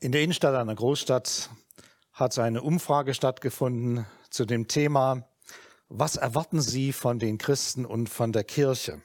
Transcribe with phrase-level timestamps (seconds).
[0.00, 1.50] In der Innenstadt einer Großstadt
[2.12, 5.28] hat eine Umfrage stattgefunden zu dem Thema,
[5.88, 9.02] was erwarten Sie von den Christen und von der Kirche?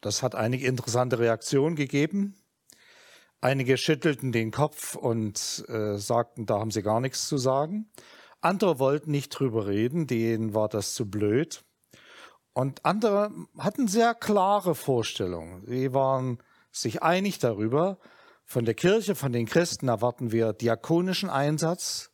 [0.00, 2.34] Das hat einige interessante Reaktionen gegeben.
[3.40, 7.88] Einige schüttelten den Kopf und äh, sagten, da haben sie gar nichts zu sagen.
[8.40, 11.62] Andere wollten nicht drüber reden, denen war das zu blöd.
[12.54, 15.64] Und andere hatten sehr klare Vorstellungen.
[15.64, 16.38] Sie waren
[16.72, 17.98] sich einig darüber,
[18.50, 22.10] von der Kirche, von den Christen erwarten wir diakonischen Einsatz,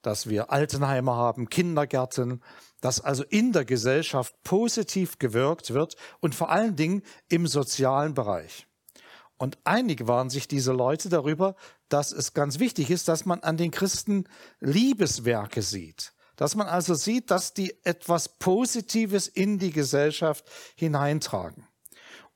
[0.00, 2.40] dass wir Altenheime haben, Kindergärten,
[2.80, 8.68] dass also in der Gesellschaft positiv gewirkt wird und vor allen Dingen im sozialen Bereich.
[9.38, 11.56] Und einig waren sich diese Leute darüber,
[11.88, 14.28] dass es ganz wichtig ist, dass man an den Christen
[14.60, 16.12] Liebeswerke sieht.
[16.36, 21.66] Dass man also sieht, dass die etwas Positives in die Gesellschaft hineintragen.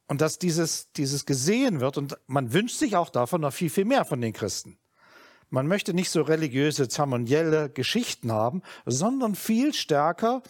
[0.08, 3.84] Und dass dieses, dieses gesehen wird und man wünscht sich auch davon noch viel, viel
[3.84, 4.78] mehr von den Christen.
[5.48, 10.42] Man möchte nicht so religiöse, zeremonielle Geschichten haben, sondern viel stärker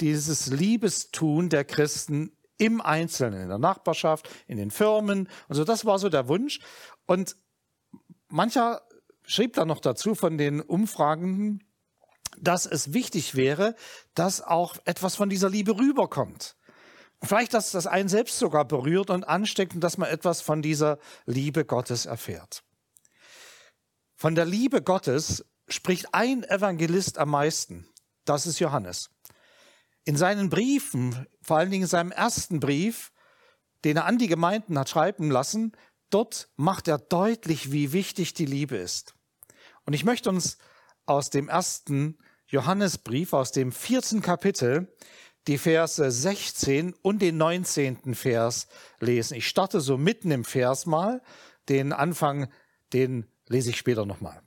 [0.00, 5.64] dieses Liebestun der Christen im Einzelnen, in der Nachbarschaft, in den Firmen und so.
[5.64, 6.60] Das war so der Wunsch.
[7.06, 7.36] Und
[8.28, 8.82] mancher
[9.24, 11.64] schrieb dann noch dazu von den Umfragenden,
[12.38, 13.74] dass es wichtig wäre,
[14.14, 16.56] dass auch etwas von dieser Liebe rüberkommt.
[17.22, 20.98] Vielleicht, dass das einen selbst sogar berührt und ansteckt und dass man etwas von dieser
[21.26, 22.62] Liebe Gottes erfährt.
[24.16, 27.88] Von der Liebe Gottes spricht ein Evangelist am meisten.
[28.24, 29.10] Das ist Johannes.
[30.04, 33.12] In seinen Briefen, vor allen Dingen in seinem ersten Brief,
[33.84, 35.72] den er an die Gemeinden hat schreiben lassen,
[36.10, 39.14] dort macht er deutlich, wie wichtig die Liebe ist.
[39.84, 40.58] Und ich möchte uns
[41.06, 44.92] aus dem ersten Johannesbrief, aus dem vierten Kapitel,
[45.50, 48.14] die Verse 16 und den 19.
[48.14, 48.68] Vers
[49.00, 49.36] lesen.
[49.36, 51.20] Ich starte so mitten im Vers mal.
[51.68, 52.52] Den Anfang,
[52.92, 54.40] den lese ich später nochmal.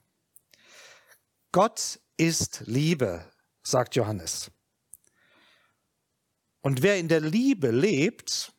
[1.51, 3.29] Gott ist Liebe,
[3.63, 4.49] sagt Johannes.
[6.61, 8.53] Und wer in der Liebe lebt,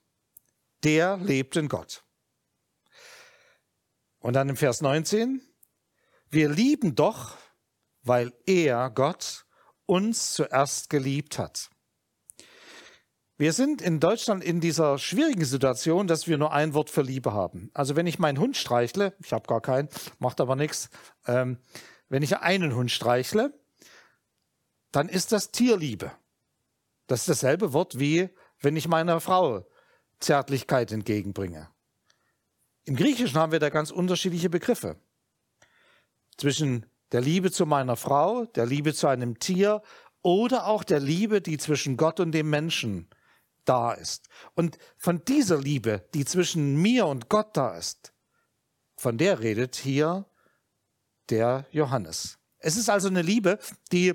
[0.83, 2.05] der lebt in Gott.
[4.19, 5.41] Und dann im Vers 19,
[6.29, 7.39] wir lieben doch,
[8.03, 9.47] weil er, Gott,
[9.87, 11.71] uns zuerst geliebt hat.
[13.37, 17.33] Wir sind in Deutschland in dieser schwierigen Situation, dass wir nur ein Wort für Liebe
[17.33, 17.69] haben.
[17.75, 19.89] Also wenn ich meinen Hund streichle, ich habe gar keinen,
[20.21, 20.89] macht aber nichts,
[21.27, 21.59] ähm,
[22.09, 23.53] wenn ich einen Hund streichle,
[24.93, 26.13] dann ist das Tierliebe.
[27.09, 28.31] Das ist dasselbe Wort wie
[28.61, 29.67] wenn ich meiner Frau
[30.21, 31.69] Zärtlichkeit entgegenbringe.
[32.85, 34.97] Im Griechischen haben wir da ganz unterschiedliche Begriffe.
[36.37, 39.83] Zwischen der Liebe zu meiner Frau, der Liebe zu einem Tier
[40.23, 43.09] oder auch der Liebe, die zwischen Gott und dem Menschen
[43.65, 44.29] da ist.
[44.55, 48.13] Und von dieser Liebe, die zwischen mir und Gott da ist,
[48.97, 50.27] von der redet hier
[51.31, 52.39] der Johannes.
[52.59, 53.59] Es ist also eine Liebe,
[53.93, 54.15] die,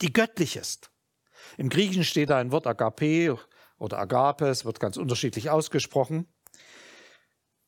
[0.00, 0.90] die göttlich ist.
[1.56, 3.38] Im Griechischen steht da ein Wort Agape
[3.78, 6.26] oder Agape, es wird ganz unterschiedlich ausgesprochen.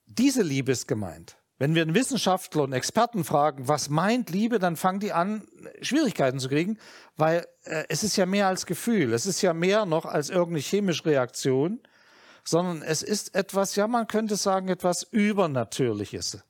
[0.06, 1.36] Diese Liebe ist gemeint.
[1.58, 5.46] Wenn wir einen Wissenschaftler und Experten fragen, was meint Liebe, dann fangen die an,
[5.82, 6.78] Schwierigkeiten zu kriegen,
[7.16, 10.60] weil äh, es ist ja mehr als Gefühl, es ist ja mehr noch als irgendeine
[10.60, 11.80] chemische Reaktion,
[12.44, 16.42] sondern es ist etwas, ja, man könnte sagen, etwas Übernatürliches.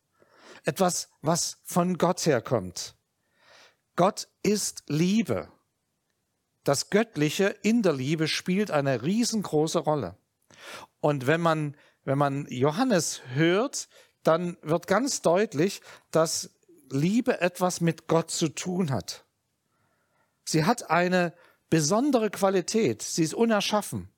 [0.65, 2.95] Etwas, was von Gott herkommt.
[3.97, 5.49] Gott ist Liebe.
[6.65, 10.17] Das Göttliche in der Liebe spielt eine riesengroße Rolle.
[11.01, 13.89] Und wenn man, wenn man Johannes hört,
[14.25, 15.81] dann wird ganz deutlich,
[16.11, 16.51] dass
[16.91, 19.25] Liebe etwas mit Gott zu tun hat.
[20.45, 21.33] Sie hat eine
[21.71, 23.03] besondere Qualität.
[23.03, 24.09] Sie ist unerschaffen.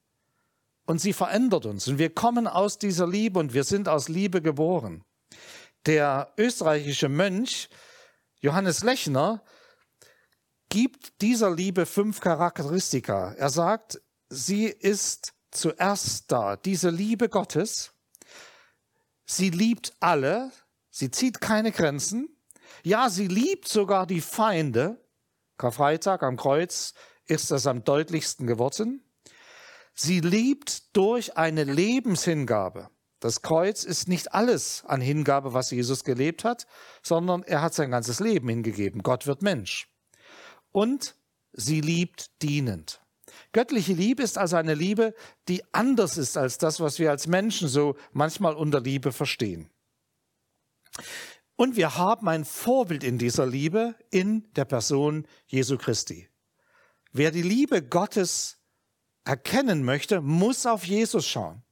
[0.85, 1.89] Und sie verändert uns.
[1.89, 5.05] Und wir kommen aus dieser Liebe und wir sind aus Liebe geboren.
[5.87, 7.69] Der österreichische Mönch
[8.41, 9.43] Johannes Lechner
[10.69, 13.33] gibt dieser Liebe fünf Charakteristika.
[13.33, 17.93] Er sagt, sie ist zuerst da, diese Liebe Gottes,
[19.27, 20.53] Sie liebt alle,
[20.91, 22.29] sie zieht keine Grenzen.
[22.85, 25.05] Ja, sie liebt sogar die Feinde.
[25.59, 26.95] Karfreitag am Kreuz
[27.27, 29.03] ist das am deutlichsten geworden.
[29.95, 32.91] Sie liebt durch eine Lebenshingabe.
[33.19, 36.67] Das Kreuz ist nicht alles an Hingabe, was Jesus gelebt hat,
[37.03, 39.03] sondern er hat sein ganzes Leben hingegeben.
[39.03, 39.89] Gott wird Mensch.
[40.71, 41.17] Und
[41.53, 43.01] sie liebt dienend.
[43.57, 45.15] Göttliche Liebe ist also eine Liebe,
[45.49, 49.71] die anders ist als das, was wir als Menschen so manchmal unter Liebe verstehen.
[51.57, 56.29] Und wir haben ein Vorbild in dieser Liebe in der Person Jesu Christi.
[57.13, 58.59] Wer die Liebe Gottes
[59.25, 61.63] erkennen möchte, muss auf Jesus schauen.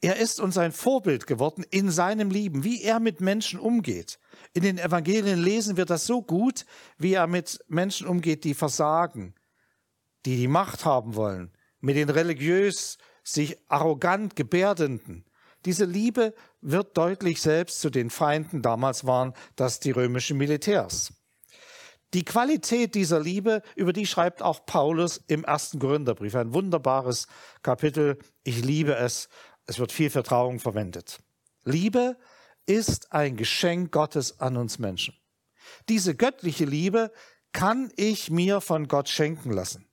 [0.00, 4.18] Er ist uns ein Vorbild geworden in seinem Lieben, wie er mit Menschen umgeht.
[4.52, 6.66] In den Evangelien lesen wir das so gut,
[6.96, 9.36] wie er mit Menschen umgeht, die versagen,
[10.26, 15.24] die die Macht haben wollen, mit den religiös sich arrogant gebärdenden.
[15.64, 21.12] Diese Liebe wird deutlich selbst zu den Feinden damals waren das die römischen Militärs.
[22.14, 27.26] Die Qualität dieser Liebe, über die schreibt auch Paulus im ersten Korintherbrief, ein wunderbares
[27.62, 28.18] Kapitel.
[28.44, 29.28] Ich liebe es.
[29.66, 31.18] Es wird viel Vertrauen verwendet.
[31.64, 32.16] Liebe
[32.64, 35.14] ist ein Geschenk Gottes an uns Menschen.
[35.90, 37.12] Diese göttliche Liebe
[37.52, 39.87] kann ich mir von Gott schenken lassen.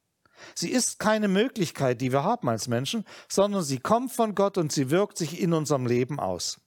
[0.54, 4.72] Sie ist keine Möglichkeit, die wir haben als Menschen, sondern sie kommt von Gott und
[4.72, 6.60] sie wirkt sich in unserem Leben aus.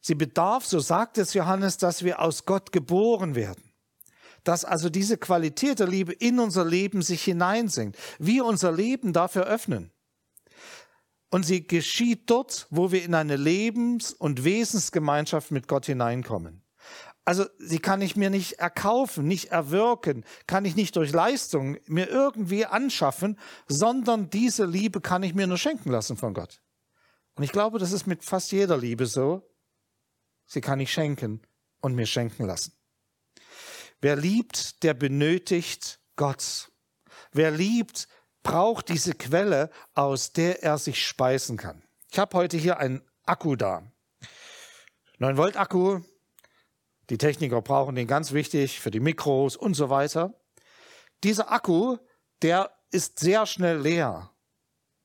[0.00, 3.72] Sie bedarf, so sagt es Johannes, dass wir aus Gott geboren werden
[4.44, 9.44] dass also diese Qualität der Liebe in unser Leben sich hineinsinkt, wir unser Leben dafür
[9.44, 9.92] öffnen.
[11.30, 16.61] Und sie geschieht dort, wo wir in eine Lebens- und Wesensgemeinschaft mit Gott hineinkommen.
[17.24, 22.08] Also sie kann ich mir nicht erkaufen, nicht erwirken, kann ich nicht durch Leistung mir
[22.08, 23.38] irgendwie anschaffen,
[23.68, 26.60] sondern diese Liebe kann ich mir nur schenken lassen von Gott.
[27.34, 29.48] Und ich glaube, das ist mit fast jeder Liebe so.
[30.46, 31.40] Sie kann ich schenken
[31.80, 32.72] und mir schenken lassen.
[34.00, 36.72] Wer liebt, der benötigt Gott.
[37.30, 38.08] Wer liebt,
[38.42, 41.84] braucht diese Quelle, aus der er sich speisen kann.
[42.10, 43.90] Ich habe heute hier einen Akku da.
[45.18, 46.00] 9 Volt Akku.
[47.10, 50.34] Die Techniker brauchen den ganz wichtig für die Mikros und so weiter.
[51.24, 51.96] Dieser Akku,
[52.42, 54.30] der ist sehr schnell leer.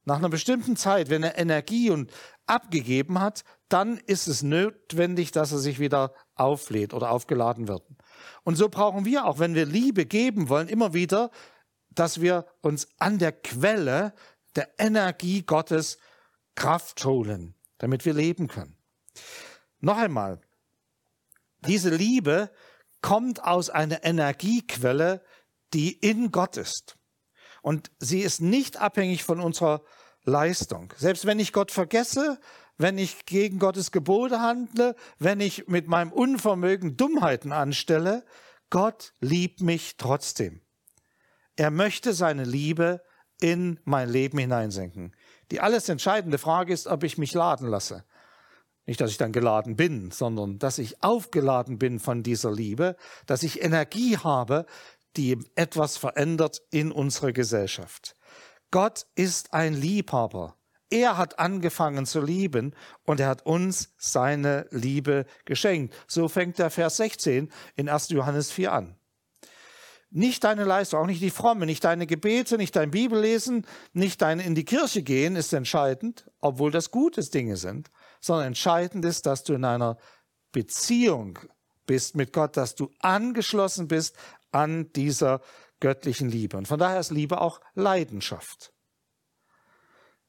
[0.05, 2.11] Nach einer bestimmten Zeit, wenn er Energie und
[2.45, 7.83] abgegeben hat, dann ist es notwendig, dass er sich wieder auflädt oder aufgeladen wird.
[8.44, 11.29] Und so brauchen wir auch, wenn wir Liebe geben wollen, immer wieder,
[11.89, 14.13] dass wir uns an der Quelle
[14.55, 15.97] der Energie Gottes
[16.55, 18.77] Kraft holen, damit wir leben können.
[19.79, 20.39] Noch einmal,
[21.68, 22.52] diese Liebe
[23.02, 25.24] kommt aus einer Energiequelle,
[25.74, 26.98] die in Gott ist.
[27.62, 29.84] Und sie ist nicht abhängig von unserer
[30.24, 30.94] Leistung.
[30.98, 32.40] Selbst wenn ich Gott vergesse,
[32.78, 38.24] wenn ich gegen Gottes Gebote handle, wenn ich mit meinem Unvermögen Dummheiten anstelle,
[38.69, 40.62] Gott liebt mich trotzdem.
[41.56, 43.02] Er möchte seine Liebe
[43.40, 45.16] in mein Leben hineinsenken.
[45.52, 48.04] Die alles entscheidende Frage ist, ob ich mich laden lasse.
[48.88, 52.95] Nicht, dass ich dann geladen bin, sondern dass ich aufgeladen bin von dieser Liebe,
[53.25, 54.66] dass ich Energie habe,
[55.18, 58.16] die etwas verändert in unserer Gesellschaft.
[58.72, 60.56] Gott ist ein Liebhaber.
[60.89, 62.74] Er hat angefangen zu lieben
[63.04, 65.94] und er hat uns seine Liebe geschenkt.
[66.07, 68.10] So fängt der Vers 16 in 1.
[68.10, 68.95] Johannes 4 an.
[70.10, 74.40] Nicht deine Leistung, auch nicht die Fromme, nicht deine Gebete, nicht dein Bibellesen, nicht dein
[74.40, 79.44] in die Kirche gehen ist entscheidend, obwohl das gute Dinge sind, sondern entscheidend ist, dass
[79.44, 79.98] du in einer
[80.52, 81.40] Beziehung
[81.86, 84.16] bist mit Gott, dass du angeschlossen bist
[84.52, 85.42] an dieser
[85.80, 86.58] göttlichen Liebe.
[86.58, 88.74] Und von daher ist Liebe auch Leidenschaft.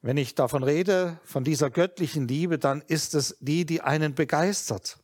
[0.01, 4.99] Wenn ich davon rede, von dieser göttlichen Liebe, dann ist es die, die einen begeistert,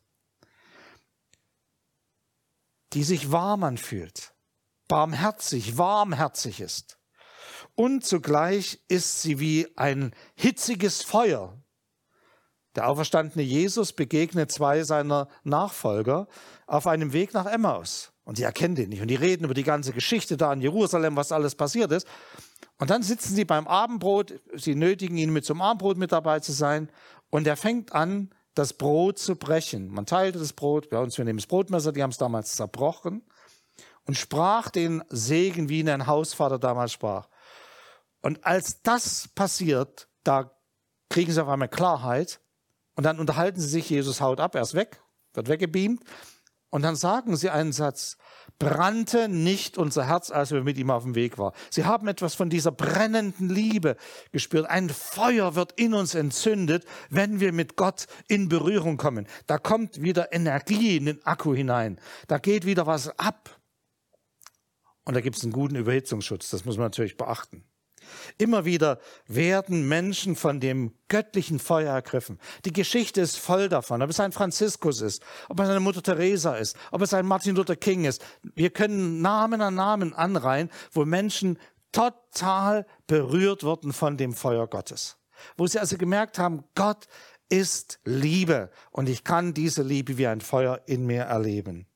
[2.93, 4.33] die sich warm anfühlt,
[4.87, 6.97] barmherzig, warmherzig ist.
[7.75, 11.61] Und zugleich ist sie wie ein hitziges Feuer.
[12.75, 16.27] Der auferstandene Jesus begegnet zwei seiner Nachfolger
[16.67, 18.11] auf einem Weg nach Emmaus.
[18.25, 19.01] Und die erkennen den nicht.
[19.01, 22.07] Und die reden über die ganze Geschichte da in Jerusalem, was alles passiert ist.
[22.79, 26.51] Und dann sitzen sie beim Abendbrot, sie nötigen ihn mit zum Abendbrot mit dabei zu
[26.51, 26.89] sein
[27.29, 29.89] und er fängt an, das Brot zu brechen.
[29.89, 33.23] Man teilte das Brot, bei uns, wir nehmen das Brotmesser, die haben es damals zerbrochen
[34.05, 37.29] und sprach den Segen, wie ihn ein Hausvater damals sprach.
[38.21, 40.51] Und als das passiert, da
[41.09, 42.41] kriegen sie auf einmal Klarheit
[42.95, 45.01] und dann unterhalten sie sich, Jesus haut ab, er ist weg,
[45.33, 46.01] wird weggebeamt
[46.75, 48.17] und dann sagen sie einen Satz,
[48.59, 51.53] brannte nicht unser Herz, als wir mit ihm auf dem Weg waren.
[51.69, 53.95] Sie haben etwas von dieser brennenden Liebe
[54.33, 54.69] gespürt.
[54.69, 59.25] Ein Feuer wird in uns entzündet, wenn wir mit Gott in Berührung kommen.
[59.47, 61.97] Da kommt wieder Energie in den Akku hinein.
[62.27, 63.57] Da geht wieder was ab.
[65.05, 66.49] Und da gibt es einen guten Überhitzungsschutz.
[66.49, 67.63] Das muss man natürlich beachten.
[68.37, 72.39] Immer wieder werden Menschen von dem göttlichen Feuer ergriffen.
[72.65, 74.01] Die Geschichte ist voll davon.
[74.01, 77.55] Ob es ein Franziskus ist, ob es eine Mutter Teresa ist, ob es ein Martin
[77.55, 78.23] Luther King ist.
[78.55, 81.57] Wir können Namen an Namen anreihen, wo Menschen
[81.91, 85.17] total berührt wurden von dem Feuer Gottes.
[85.57, 87.07] Wo sie also gemerkt haben, Gott
[87.49, 91.87] ist Liebe und ich kann diese Liebe wie ein Feuer in mir erleben.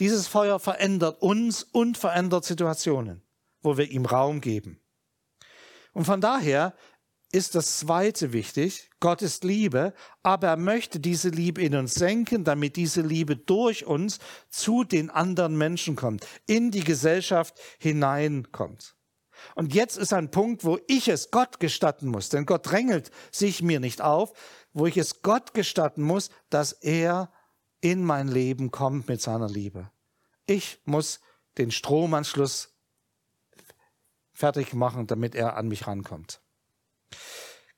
[0.00, 3.22] Dieses Feuer verändert uns und verändert Situationen,
[3.62, 4.80] wo wir ihm Raum geben.
[5.98, 6.76] Und von daher
[7.32, 8.88] ist das zweite wichtig.
[9.00, 13.84] Gott ist Liebe, aber er möchte diese Liebe in uns senken, damit diese Liebe durch
[13.84, 18.94] uns zu den anderen Menschen kommt, in die Gesellschaft hineinkommt.
[19.56, 23.60] Und jetzt ist ein Punkt, wo ich es Gott gestatten muss, denn Gott drängelt sich
[23.60, 24.34] mir nicht auf,
[24.72, 27.32] wo ich es Gott gestatten muss, dass er
[27.80, 29.90] in mein Leben kommt mit seiner Liebe.
[30.46, 31.18] Ich muss
[31.58, 32.77] den Stromanschluss
[34.38, 36.40] fertig machen, damit er an mich rankommt.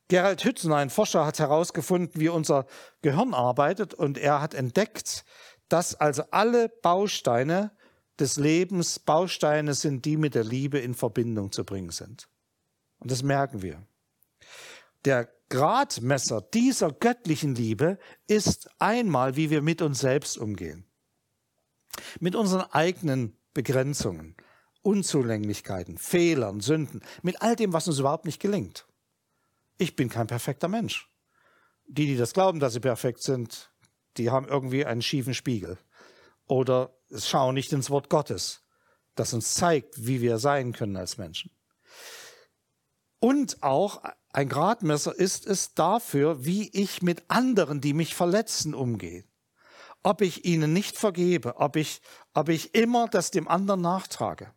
[0.08, 2.66] Gerald Hützen, ein Forscher, hat herausgefunden, wie unser
[3.00, 5.24] Gehirn arbeitet und er hat entdeckt,
[5.70, 7.70] dass also alle Bausteine
[8.18, 12.28] des Lebens Bausteine sind, die mit der Liebe in Verbindung zu bringen sind.
[12.98, 13.86] Und das merken wir.
[15.06, 20.84] Der Gradmesser dieser göttlichen Liebe ist einmal, wie wir mit uns selbst umgehen.
[22.20, 24.36] Mit unseren eigenen Begrenzungen,
[24.82, 28.86] Unzulänglichkeiten, Fehlern, Sünden, mit all dem, was uns überhaupt nicht gelingt.
[29.78, 31.08] Ich bin kein perfekter Mensch.
[31.86, 33.72] Die, die das glauben, dass sie perfekt sind,
[34.16, 35.78] die haben irgendwie einen schiefen Spiegel
[36.46, 38.62] oder schauen nicht ins Wort Gottes,
[39.14, 41.50] das uns zeigt, wie wir sein können als Menschen.
[43.20, 49.24] Und auch ein Gradmesser ist es dafür, wie ich mit anderen, die mich verletzen, umgehe.
[50.02, 52.00] Ob ich ihnen nicht vergebe, ob ich,
[52.32, 54.54] ob ich immer das dem anderen nachtrage.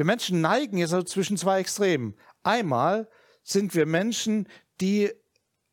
[0.00, 2.16] Wir Menschen neigen jetzt also zwischen zwei Extremen.
[2.42, 3.06] Einmal
[3.42, 4.48] sind wir Menschen,
[4.80, 5.12] die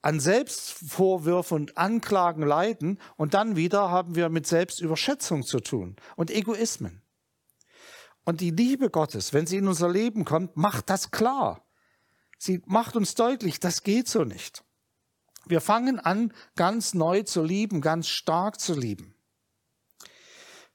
[0.02, 6.30] an Selbstvorwürfen und Anklagen leiden und dann wieder haben wir mit Selbstüberschätzung zu tun und
[6.30, 7.02] Egoismen.
[8.26, 11.66] Und die Liebe Gottes, wenn sie in unser Leben kommt, macht das klar.
[12.38, 14.66] Sie macht uns deutlich, das geht so nicht.
[15.46, 19.16] Wir fangen an, ganz neu zu lieben, ganz stark zu lieben.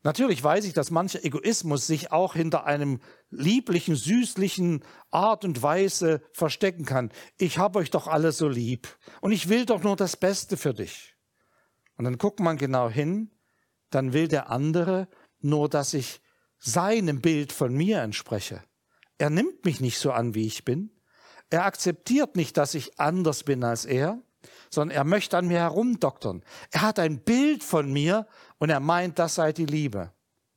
[0.04, 3.00] Natürlich weiß ich, dass mancher Egoismus sich auch hinter einem
[3.33, 7.11] lieblichen, süßlichen Art und Weise verstecken kann.
[7.39, 8.89] Ich habe euch doch alle so lieb
[9.21, 11.17] und ich will doch nur das Beste für dich.
[11.97, 13.31] Und dann guckt man genau hin,
[13.91, 15.09] dann will der andere
[15.41, 16.21] nur, dass ich
[16.59, 18.62] seinem Bild von mir entspreche.
[19.19, 20.91] Er nimmt mich nicht so an, wie ich bin.
[21.51, 24.23] Er akzeptiert nicht, dass ich anders bin als er
[24.71, 26.43] sondern er möchte an mir herumdoktern.
[26.71, 28.27] Er hat ein Bild von mir
[28.59, 30.12] und er meint, das sei die Liebe.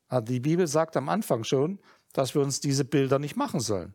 [0.08, 1.80] Also die Bibel sagt am Anfang schon,
[2.16, 3.94] dass wir uns diese Bilder nicht machen sollen.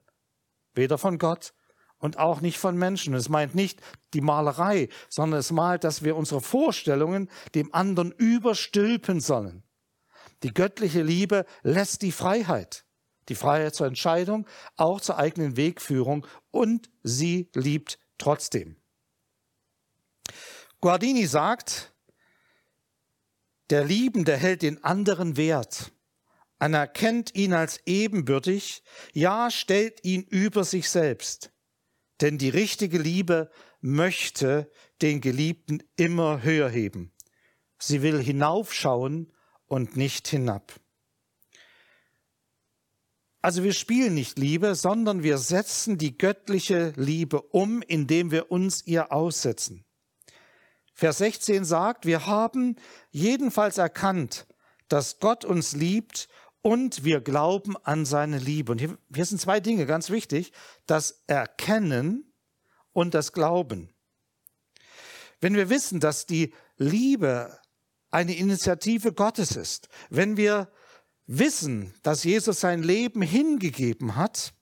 [0.75, 1.55] Weder von Gott
[1.99, 3.15] und auch nicht von Menschen.
[3.15, 3.81] Es meint nicht
[4.13, 9.63] die Malerei, sondern es malt, dass wir unsere Vorstellungen dem anderen überstülpen sollen.
[10.43, 12.85] Die göttliche Liebe lässt die Freiheit,
[13.31, 14.47] die Freiheit zur Entscheidung,
[14.77, 18.77] auch zur eigenen Wegführung und sie liebt trotzdem.
[20.83, 21.95] Guardini sagt,
[23.71, 25.93] der Liebende hält den anderen wert,
[26.61, 31.51] anerkennt ihn als ebenbürtig, ja stellt ihn über sich selbst.
[32.21, 33.51] Denn die richtige Liebe
[33.81, 34.71] möchte
[35.03, 37.13] den Geliebten immer höher heben.
[37.79, 39.33] Sie will hinaufschauen
[39.67, 40.79] und nicht hinab.
[43.43, 48.87] Also wir spielen nicht Liebe, sondern wir setzen die göttliche Liebe um, indem wir uns
[48.87, 49.87] ihr aussetzen.
[50.93, 52.77] Vers 16 sagt, wir haben
[53.11, 54.47] jedenfalls erkannt,
[54.89, 56.29] dass Gott uns liebt
[56.63, 58.73] und wir glauben an seine Liebe.
[58.73, 60.53] Und hier, hier sind zwei Dinge ganz wichtig,
[60.87, 62.33] das Erkennen
[62.93, 63.91] und das Glauben.
[65.41, 67.59] Wenn wir wissen, dass die Liebe
[68.11, 70.71] eine Initiative Gottes ist, wenn wir
[71.27, 74.53] wissen, dass Jesus sein Leben hingegeben hat,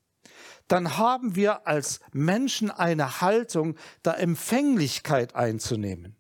[0.68, 6.16] dann haben wir als Menschen eine Haltung der Empfänglichkeit einzunehmen.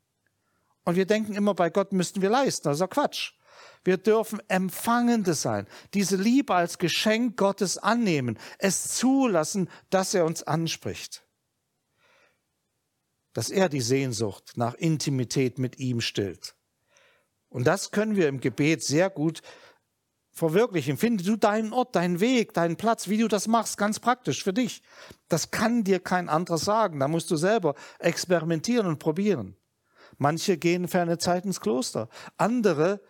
[0.84, 2.72] Und wir denken immer, bei Gott müssten wir leisten.
[2.72, 3.34] Ja Quatsch.
[3.88, 10.42] Wir dürfen Empfangende sein, diese Liebe als Geschenk Gottes annehmen, es zulassen, dass er uns
[10.42, 11.24] anspricht.
[13.32, 16.54] Dass er die Sehnsucht nach Intimität mit ihm stillt.
[17.48, 19.40] Und das können wir im Gebet sehr gut
[20.32, 20.98] verwirklichen.
[20.98, 24.52] Finde du deinen Ort, deinen Weg, deinen Platz, wie du das machst, ganz praktisch für
[24.52, 24.82] dich.
[25.30, 27.00] Das kann dir kein anderer sagen.
[27.00, 29.56] Da musst du selber experimentieren und probieren.
[30.18, 32.10] Manche gehen für eine Zeit ins Kloster.
[32.36, 33.00] Andere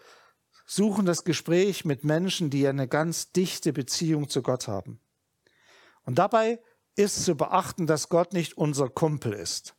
[0.68, 5.00] suchen das Gespräch mit Menschen, die eine ganz dichte Beziehung zu Gott haben.
[6.04, 6.60] Und dabei
[6.94, 9.74] ist zu beachten, dass Gott nicht unser Kumpel ist,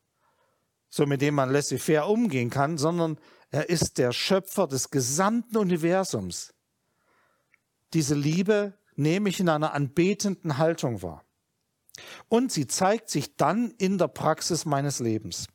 [0.90, 3.20] so mit dem man laissez-faire umgehen kann, sondern
[3.52, 6.56] er ist der Schöpfer des gesamten Universums.
[7.94, 11.24] Diese Liebe nehme ich in einer anbetenden Haltung wahr.
[12.30, 15.48] Und sie zeigt sich dann in der Praxis meines Lebens.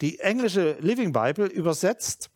[0.00, 2.30] Die englische Living Bible übersetzt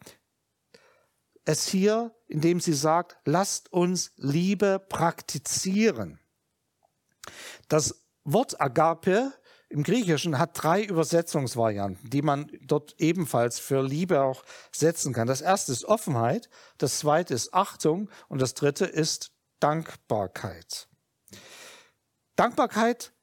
[1.49, 6.21] es hier, indem sie sagt, lasst uns Liebe praktizieren.
[7.69, 9.33] Das Wort Agape
[9.71, 15.26] im Griechischen hat drei Übersetzungsvarianten, die man dort ebenfalls für Liebe auch setzen kann.
[15.26, 20.87] Das erste ist Offenheit, das zweite ist Achtung und das dritte ist Dankbarkeit.
[22.37, 23.14] Dankbarkeit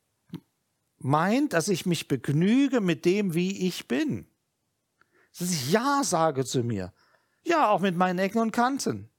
[0.97, 4.27] meint, dass ich mich begnüge mit dem, wie ich bin.
[5.37, 6.91] Dass ich Ja sage zu mir.
[7.45, 9.09] Ja, auch mit meinen Ecken und Kanten.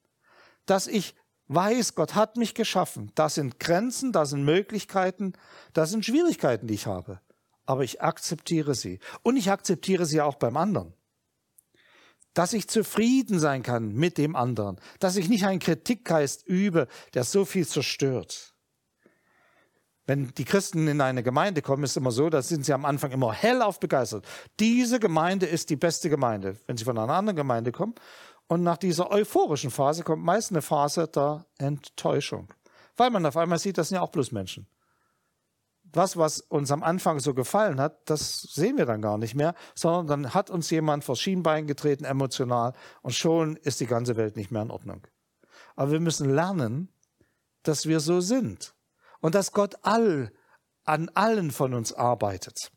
[0.66, 1.14] Dass ich
[1.48, 3.12] weiß, Gott hat mich geschaffen.
[3.14, 5.34] Das sind Grenzen, das sind Möglichkeiten,
[5.72, 7.20] das sind Schwierigkeiten, die ich habe.
[7.66, 8.98] Aber ich akzeptiere sie.
[9.22, 10.92] Und ich akzeptiere sie auch beim anderen.
[12.34, 14.78] Dass ich zufrieden sein kann mit dem anderen.
[14.98, 18.55] Dass ich nicht einen Kritikgeist übe, der so viel zerstört.
[20.06, 22.84] Wenn die Christen in eine Gemeinde kommen, ist es immer so, da sind sie am
[22.84, 24.24] Anfang immer hellauf begeistert.
[24.60, 26.56] Diese Gemeinde ist die beste Gemeinde.
[26.66, 27.94] Wenn sie von einer anderen Gemeinde kommen
[28.46, 32.52] und nach dieser euphorischen Phase kommt meist eine Phase der Enttäuschung.
[32.96, 34.68] Weil man auf einmal sieht, das sind ja auch bloß Menschen.
[35.92, 39.54] Was, was uns am Anfang so gefallen hat, das sehen wir dann gar nicht mehr,
[39.74, 44.36] sondern dann hat uns jemand vor Schienbein getreten, emotional, und schon ist die ganze Welt
[44.36, 45.06] nicht mehr in Ordnung.
[45.74, 46.90] Aber wir müssen lernen,
[47.62, 48.75] dass wir so sind
[49.20, 50.32] und dass Gott all,
[50.84, 52.70] an allen von uns arbeitet.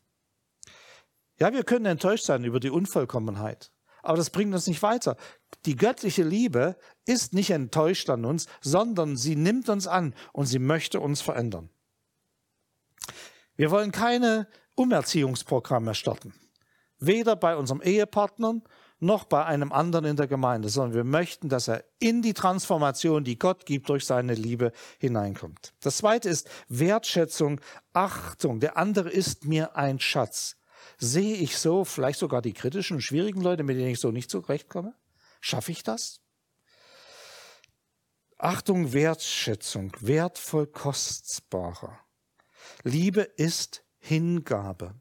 [1.38, 3.72] Ja, wir können enttäuscht sein über die Unvollkommenheit.
[4.02, 5.16] Aber das bringt uns nicht weiter.
[5.66, 10.58] Die göttliche Liebe ist nicht enttäuscht an uns, sondern sie nimmt uns an und sie
[10.58, 11.70] möchte uns verändern.
[13.56, 16.34] Wir wollen keine Umerziehungsprogramme starten.
[16.98, 18.62] Weder bei unserem Ehepartner
[19.00, 23.24] noch bei einem anderen in der Gemeinde, sondern wir möchten, dass er in die Transformation,
[23.24, 25.72] die Gott gibt, durch seine Liebe hineinkommt.
[25.80, 27.60] Das zweite ist Wertschätzung,
[27.92, 28.60] Achtung.
[28.60, 30.56] Der andere ist mir ein Schatz.
[30.98, 34.94] Sehe ich so vielleicht sogar die kritischen, schwierigen Leute, mit denen ich so nicht zurechtkomme?
[35.40, 36.20] Schaffe ich das?
[38.36, 41.98] Achtung, Wertschätzung, wertvoll kostbarer.
[42.84, 44.94] Liebe ist Hingabe.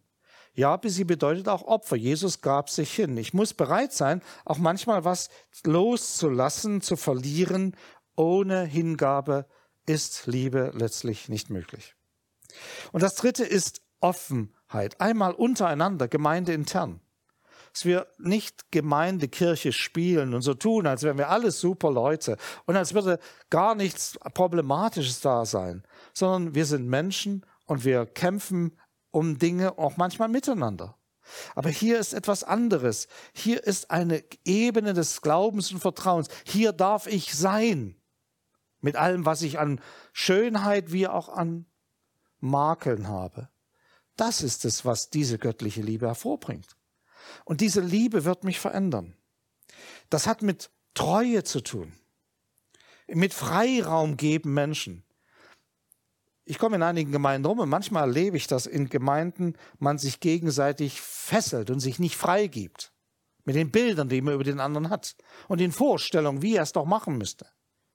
[0.59, 1.95] Ja, sie bedeutet auch Opfer.
[1.95, 3.15] Jesus gab sich hin.
[3.15, 5.29] Ich muss bereit sein, auch manchmal was
[5.63, 7.77] loszulassen, zu verlieren.
[8.17, 9.45] Ohne Hingabe
[9.85, 11.95] ist Liebe letztlich nicht möglich.
[12.91, 16.99] Und das dritte ist offen einmal untereinander, gemeindeintern.
[17.71, 22.75] Dass wir nicht Gemeindekirche spielen und so tun, als wären wir alles super Leute und
[22.75, 23.19] als würde
[23.49, 28.77] gar nichts Problematisches da sein, sondern wir sind Menschen und wir kämpfen
[29.11, 30.97] um Dinge auch manchmal miteinander.
[31.55, 33.07] Aber hier ist etwas anderes.
[33.33, 36.27] Hier ist eine Ebene des Glaubens und Vertrauens.
[36.43, 37.95] Hier darf ich sein.
[38.81, 39.81] Mit allem, was ich an
[40.13, 41.65] Schönheit wie auch an
[42.39, 43.49] Makeln habe.
[44.15, 46.75] Das ist es, was diese göttliche Liebe hervorbringt.
[47.45, 49.15] Und diese Liebe wird mich verändern.
[50.09, 51.93] Das hat mit Treue zu tun,
[53.07, 55.03] mit Freiraum geben Menschen.
[56.49, 60.19] Ich komme in einigen Gemeinden rum und manchmal erlebe ich, dass in Gemeinden man sich
[60.19, 62.91] gegenseitig fesselt und sich nicht freigibt.
[63.45, 65.15] Mit den Bildern, die man über den anderen hat
[65.47, 67.45] und den Vorstellungen, wie er es doch machen müsste.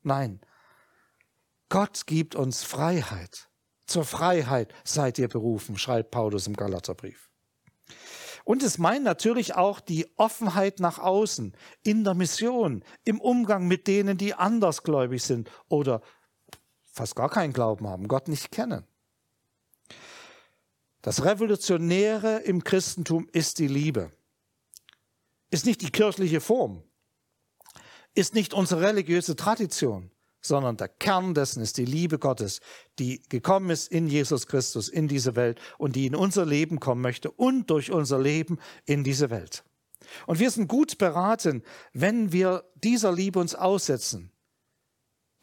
[0.03, 0.41] Nein,
[1.69, 3.51] Gott gibt uns Freiheit.
[3.87, 7.29] Zur Freiheit seid ihr berufen, schreibt Paulus im Galaterbrief.
[8.45, 13.89] Und es meint natürlich auch die Offenheit nach außen, in der Mission, im Umgang mit
[13.89, 16.03] denen, die andersgläubig sind oder
[16.95, 18.85] fast gar keinen Glauben haben, Gott nicht kennen.
[21.03, 24.11] Das Revolutionäre im Christentum ist die Liebe,
[25.51, 26.83] ist nicht die kirchliche Form,
[28.15, 32.61] ist nicht unsere religiöse Tradition, sondern der Kern dessen ist die Liebe Gottes,
[32.99, 37.03] die gekommen ist in Jesus Christus in diese Welt und die in unser Leben kommen
[37.03, 39.65] möchte und durch unser Leben in diese Welt.
[40.27, 44.31] Und wir sind gut beraten, wenn wir dieser Liebe uns aussetzen,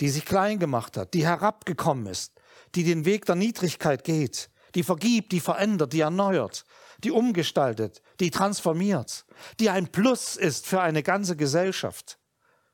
[0.02, 2.34] die sich klein gemacht hat, die herabgekommen ist,
[2.76, 6.66] die den Weg der Niedrigkeit geht, die vergibt, die verändert, die erneuert,
[7.04, 9.26] die umgestaltet, die transformiert,
[9.60, 12.20] die ein Plus ist für eine ganze Gesellschaft,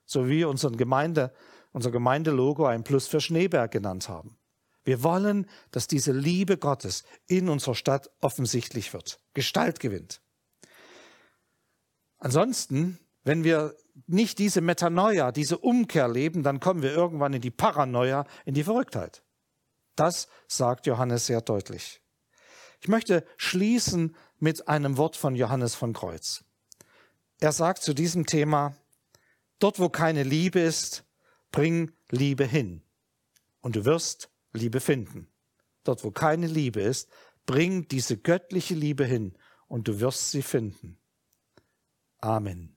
[0.06, 1.34] so wie unsere Gemeinde
[1.74, 4.38] unser Gemeindelogo ein Plus für Schneeberg genannt haben.
[4.84, 10.22] Wir wollen, dass diese Liebe Gottes in unserer Stadt offensichtlich wird, Gestalt gewinnt.
[12.18, 17.52] Ansonsten, wenn wir nicht diese Metanoia, diese Umkehr leben, dann kommen wir irgendwann in die
[17.52, 19.24] Paranoia, in die Verrücktheit.
[19.96, 22.02] Das sagt Johannes sehr deutlich.
[22.80, 26.44] Ich möchte schließen mit einem Wort von Johannes von Kreuz.
[27.40, 28.76] Er sagt zu diesem Thema,
[29.58, 31.08] dort wo keine Liebe ist,
[31.52, 32.84] Bring Liebe hin
[33.62, 35.28] und du wirst Liebe finden.
[35.84, 37.10] Dort, wo keine Liebe ist,
[37.46, 41.00] bring diese göttliche Liebe hin und du wirst sie finden.
[42.20, 42.77] Amen.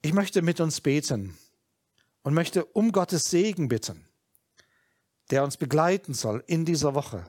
[0.00, 1.36] Ich möchte mit uns beten
[2.22, 4.06] und möchte um Gottes Segen bitten,
[5.30, 7.24] der uns begleiten soll in dieser Woche,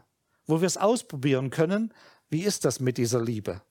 [0.45, 1.93] wo wir es ausprobieren können,
[2.29, 3.63] wie ist das mit dieser Liebe,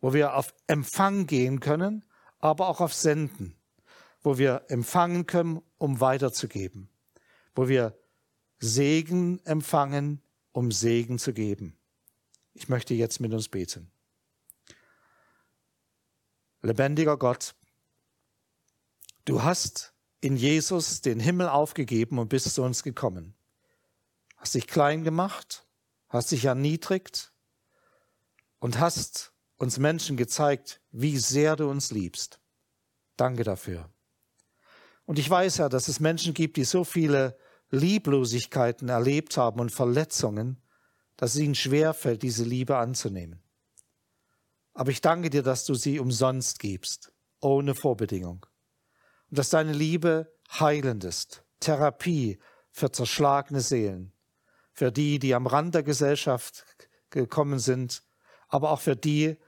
[0.00, 2.04] wo wir auf Empfang gehen können,
[2.38, 3.56] aber auch auf Senden,
[4.22, 6.88] wo wir empfangen können, um weiterzugeben,
[7.54, 7.96] wo wir
[8.58, 11.76] Segen empfangen, um Segen zu geben.
[12.54, 13.92] Ich möchte jetzt mit uns beten.
[16.60, 17.54] Lebendiger Gott,
[19.24, 23.34] du hast in Jesus den Himmel aufgegeben und bist zu uns gekommen.
[24.36, 25.66] Hast dich klein gemacht,
[26.08, 27.32] hast dich erniedrigt
[28.58, 32.40] und hast uns Menschen gezeigt, wie sehr du uns liebst.
[33.16, 33.90] Danke dafür.
[35.04, 37.36] Und ich weiß ja, dass es Menschen gibt, die so viele
[37.70, 40.62] Lieblosigkeiten erlebt haben und Verletzungen,
[41.16, 43.42] dass es ihnen schwerfällt, diese Liebe anzunehmen.
[44.74, 48.46] Aber ich danke dir, dass du sie umsonst gibst, ohne Vorbedingung.
[49.34, 52.38] Dass deine Liebe heilend ist, Therapie
[52.70, 54.12] für zerschlagene Seelen,
[54.74, 56.66] für die, die am Rand der Gesellschaft
[57.08, 58.02] gekommen sind,
[58.48, 59.38] aber auch für die,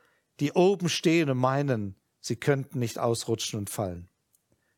[0.40, 4.08] die oben stehen und meinen, sie könnten nicht ausrutschen und fallen.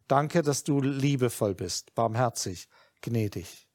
[0.08, 2.68] Danke, dass du liebevoll bist, barmherzig,
[3.00, 3.68] gnädig.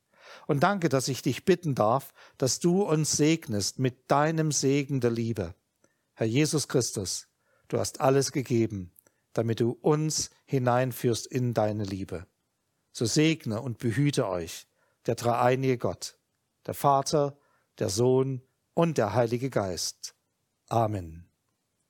[0.48, 5.12] Und danke, dass ich dich bitten darf, dass du uns segnest mit deinem Segen der
[5.12, 5.56] Liebe.
[6.14, 7.30] Herr Jesus Christus,
[7.70, 8.92] du hast alles gegeben,
[9.34, 12.28] damit du uns hineinführst in deine Liebe.
[12.92, 14.68] So segne und behüte euch
[15.06, 16.18] der dreieinige Gott,
[16.66, 17.38] der Vater,
[17.80, 18.42] der Sohn
[18.74, 20.16] und der Heilige Geist.
[20.68, 21.31] Amen.